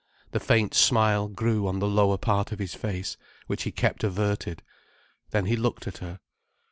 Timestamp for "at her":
5.85-6.19